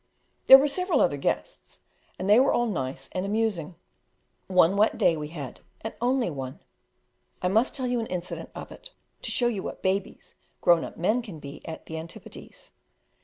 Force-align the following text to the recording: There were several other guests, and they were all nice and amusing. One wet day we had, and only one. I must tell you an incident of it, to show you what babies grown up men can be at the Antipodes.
There 0.47 0.57
were 0.57 0.67
several 0.67 0.99
other 0.99 1.15
guests, 1.15 1.81
and 2.17 2.27
they 2.27 2.39
were 2.39 2.51
all 2.51 2.65
nice 2.65 3.07
and 3.11 3.23
amusing. 3.23 3.75
One 4.47 4.75
wet 4.75 4.97
day 4.97 5.15
we 5.15 5.27
had, 5.27 5.59
and 5.81 5.93
only 6.01 6.27
one. 6.31 6.59
I 7.43 7.49
must 7.49 7.75
tell 7.75 7.85
you 7.85 7.99
an 7.99 8.07
incident 8.07 8.49
of 8.55 8.71
it, 8.71 8.93
to 9.21 9.29
show 9.29 9.45
you 9.45 9.61
what 9.61 9.83
babies 9.83 10.33
grown 10.59 10.83
up 10.83 10.97
men 10.97 11.21
can 11.21 11.37
be 11.37 11.61
at 11.67 11.85
the 11.85 11.99
Antipodes. 11.99 12.71